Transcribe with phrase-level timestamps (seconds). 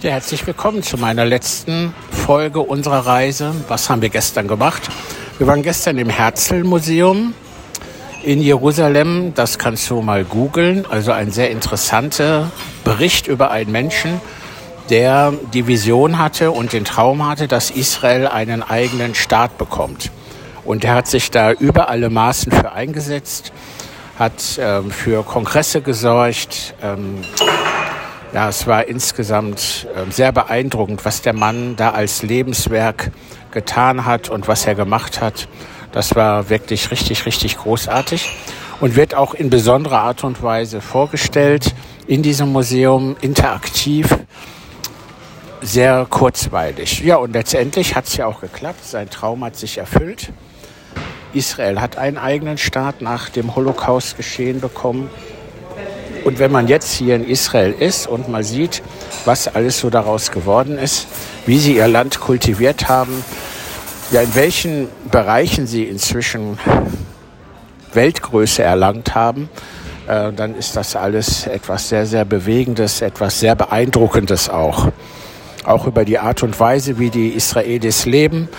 [0.00, 3.52] Ja, herzlich willkommen zu meiner letzten Folge unserer Reise.
[3.66, 4.88] Was haben wir gestern gemacht?
[5.38, 7.34] Wir waren gestern im Herzl-Museum
[8.22, 9.32] in Jerusalem.
[9.34, 10.86] Das kannst du mal googeln.
[10.88, 12.52] Also ein sehr interessanter
[12.84, 14.20] Bericht über einen Menschen,
[14.88, 20.12] der die Vision hatte und den Traum hatte, dass Israel einen eigenen Staat bekommt.
[20.64, 23.52] Und er hat sich da über alle Maßen für eingesetzt,
[24.16, 27.24] hat ähm, für Kongresse gesorgt, ähm,
[28.32, 33.10] ja, es war insgesamt äh, sehr beeindruckend, was der Mann da als Lebenswerk
[33.50, 35.48] getan hat und was er gemacht hat.
[35.92, 38.30] Das war wirklich richtig, richtig großartig
[38.80, 41.74] und wird auch in besonderer Art und Weise vorgestellt
[42.06, 44.16] in diesem Museum, interaktiv,
[45.60, 47.00] sehr kurzweilig.
[47.00, 48.84] Ja, und letztendlich hat es ja auch geklappt.
[48.84, 50.32] Sein Traum hat sich erfüllt.
[51.32, 55.10] Israel hat einen eigenen Staat nach dem Holocaust geschehen bekommen.
[56.28, 58.82] Und wenn man jetzt hier in Israel ist und mal sieht,
[59.24, 61.06] was alles so daraus geworden ist,
[61.46, 63.24] wie sie ihr Land kultiviert haben,
[64.10, 66.58] ja, in welchen Bereichen sie inzwischen
[67.94, 69.48] Weltgröße erlangt haben,
[70.06, 74.92] äh, dann ist das alles etwas sehr, sehr Bewegendes, etwas sehr Beeindruckendes auch.
[75.64, 78.50] Auch über die Art und Weise, wie die Israelis leben,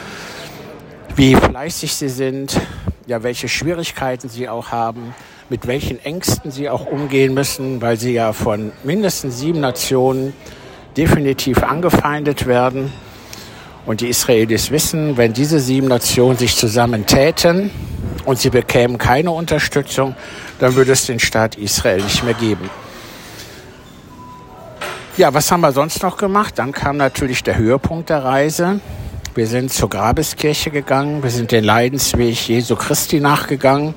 [1.15, 2.59] wie fleißig sie sind,
[3.05, 5.13] ja, welche Schwierigkeiten sie auch haben,
[5.49, 10.33] mit welchen Ängsten sie auch umgehen müssen, weil sie ja von mindestens sieben Nationen
[10.95, 12.93] definitiv angefeindet werden.
[13.85, 17.71] Und die Israelis wissen, wenn diese sieben Nationen sich zusammentäten
[18.25, 20.15] und sie bekämen keine Unterstützung,
[20.59, 22.69] dann würde es den Staat Israel nicht mehr geben.
[25.17, 26.59] Ja, was haben wir sonst noch gemacht?
[26.59, 28.79] Dann kam natürlich der Höhepunkt der Reise.
[29.33, 33.95] Wir sind zur Grabeskirche gegangen, wir sind den Leidensweg Jesu Christi nachgegangen.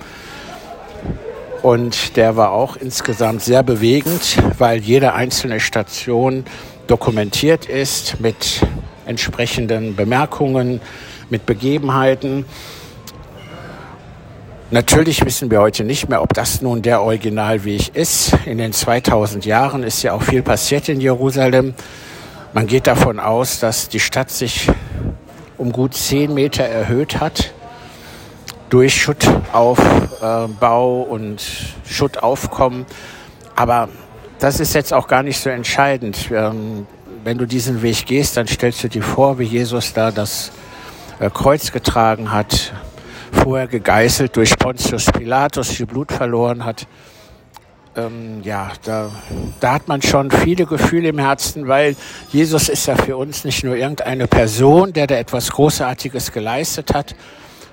[1.62, 6.44] Und der war auch insgesamt sehr bewegend, weil jede einzelne Station
[6.88, 8.62] dokumentiert ist mit
[9.06, 10.80] entsprechenden Bemerkungen,
[11.30, 12.46] mit Begebenheiten.
[14.72, 18.32] Natürlich wissen wir heute nicht mehr, ob das nun der Originalweg ist.
[18.44, 21.75] In den 2000 Jahren ist ja auch viel passiert in Jerusalem.
[22.54, 24.69] Man geht davon aus, dass die Stadt sich
[25.58, 27.53] um gut zehn Meter erhöht hat
[28.72, 31.43] durch Schuttaufbau und
[31.84, 32.87] Schuttaufkommen.
[33.55, 33.91] Aber
[34.38, 36.31] das ist jetzt auch gar nicht so entscheidend.
[36.33, 36.87] Ähm,
[37.22, 40.53] wenn du diesen Weg gehst, dann stellst du dir vor, wie Jesus da das
[41.21, 42.72] äh, Kreuz getragen hat,
[43.31, 46.87] vorher gegeißelt durch Pontius Pilatus, viel Blut verloren hat.
[47.94, 49.11] Ähm, ja, da,
[49.61, 51.94] da hat man schon viele Gefühle im Herzen, weil
[52.31, 57.15] Jesus ist ja für uns nicht nur irgendeine Person, der da etwas Großartiges geleistet hat,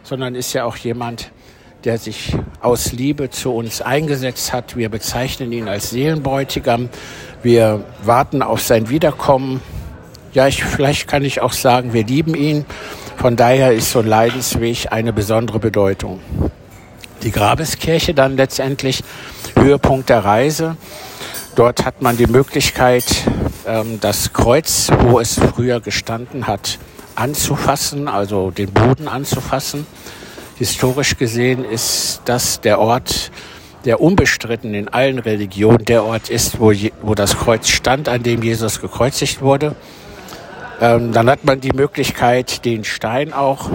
[0.03, 1.31] sondern ist ja auch jemand,
[1.83, 4.75] der sich aus Liebe zu uns eingesetzt hat.
[4.75, 6.89] Wir bezeichnen ihn als Seelenbräutigam.
[7.41, 9.61] Wir warten auf sein Wiederkommen.
[10.33, 12.65] Ja, ich, vielleicht kann ich auch sagen, wir lieben ihn.
[13.17, 16.19] Von daher ist so ein Leidensweg eine besondere Bedeutung.
[17.23, 19.03] Die Grabeskirche dann letztendlich
[19.55, 20.77] Höhepunkt der Reise.
[21.55, 23.03] Dort hat man die Möglichkeit,
[23.67, 26.79] ähm, das Kreuz, wo es früher gestanden hat,
[27.19, 29.85] anzufassen, also den Boden anzufassen.
[30.57, 33.31] Historisch gesehen ist das der Ort,
[33.85, 38.41] der unbestritten in allen Religionen der Ort ist, wo, wo das Kreuz stand, an dem
[38.41, 39.75] Jesus gekreuzigt wurde.
[40.81, 43.69] Ähm, dann hat man die Möglichkeit, den Stein auch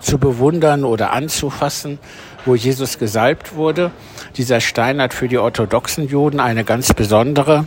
[0.00, 1.98] zu bewundern oder anzufassen,
[2.44, 3.90] wo Jesus gesalbt wurde.
[4.36, 7.66] Dieser Stein hat für die orthodoxen Juden eine ganz besondere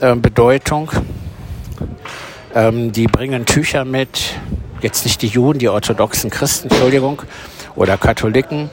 [0.00, 0.90] äh, Bedeutung.
[2.54, 4.34] Ähm, die bringen Tücher mit,
[4.80, 7.22] jetzt nicht die Juden, die orthodoxen Christen, Entschuldigung,
[7.74, 8.70] oder Katholiken.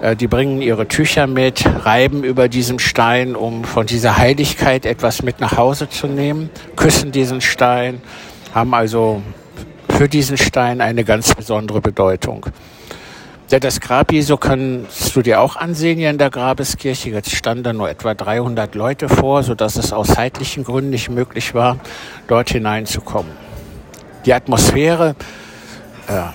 [0.00, 5.22] Äh, die bringen ihre Tücher mit, reiben über diesem Stein, um von dieser Heiligkeit etwas
[5.22, 8.00] mit nach Hause zu nehmen, küssen diesen Stein,
[8.52, 9.22] haben also
[9.88, 12.46] für diesen Stein eine ganz besondere Bedeutung.
[13.50, 17.10] Ja, das Grab Jesu kannst du dir auch ansehen hier in der Grabeskirche.
[17.10, 21.52] Jetzt standen da nur etwa 300 Leute vor, sodass es aus zeitlichen Gründen nicht möglich
[21.52, 21.78] war,
[22.28, 23.32] dort hineinzukommen.
[24.24, 25.16] Die Atmosphäre,
[26.06, 26.26] äh,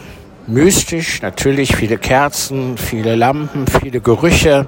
[0.46, 4.68] mystisch, natürlich viele Kerzen, viele Lampen, viele Gerüche.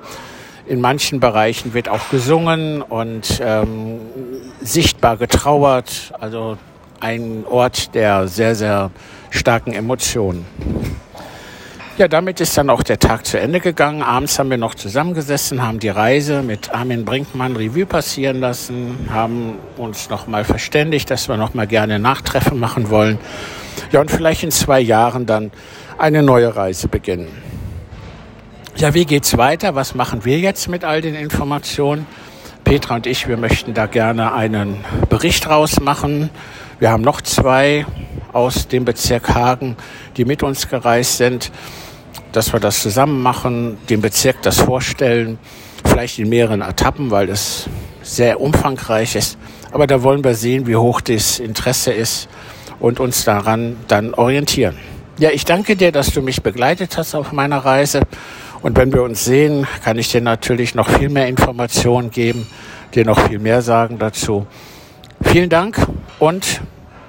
[0.67, 3.99] In manchen Bereichen wird auch gesungen und ähm,
[4.61, 6.13] sichtbar getrauert.
[6.17, 6.57] Also
[7.01, 8.89] ein Ort der sehr, sehr
[9.31, 10.45] starken Emotionen.
[11.97, 14.03] Ja, damit ist dann auch der Tag zu Ende gegangen.
[14.03, 19.55] Abends haben wir noch zusammengesessen, haben die Reise mit Armin Brinkmann Revue passieren lassen, haben
[19.77, 23.17] uns nochmal verständigt, dass wir nochmal gerne Nachtreffen machen wollen.
[23.91, 25.49] Ja, und vielleicht in zwei Jahren dann
[25.97, 27.29] eine neue Reise beginnen.
[28.75, 29.73] Ja, wie geht's weiter?
[29.73, 32.05] Was machen wir jetzt mit all den Informationen?
[32.63, 36.29] Petra und ich, wir möchten da gerne einen Bericht rausmachen.
[36.77, 37.87] Wir haben noch zwei
[38.33, 39.77] aus dem Bezirk Hagen,
[40.15, 41.51] die mit uns gereist sind,
[42.31, 45.39] dass wir das zusammen machen, dem Bezirk das vorstellen,
[45.85, 47.69] vielleicht in mehreren Etappen, weil es
[48.01, 49.37] sehr umfangreich ist.
[49.71, 52.29] Aber da wollen wir sehen, wie hoch das Interesse ist
[52.79, 54.77] und uns daran dann orientieren.
[55.19, 58.01] Ja, ich danke dir, dass du mich begleitet hast auf meiner Reise.
[58.61, 62.47] Und wenn wir uns sehen, kann ich dir natürlich noch viel mehr Informationen geben,
[62.93, 64.45] dir noch viel mehr sagen dazu.
[65.21, 65.87] Vielen Dank
[66.19, 66.61] und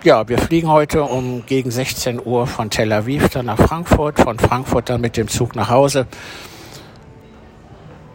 [0.04, 4.38] ja, wir fliegen heute um gegen 16 Uhr von Tel Aviv dann nach Frankfurt, von
[4.38, 6.06] Frankfurt dann mit dem Zug nach Hause.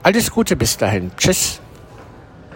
[0.02, 1.12] Alles Gute bis dahin.
[1.18, 1.63] Tschüss.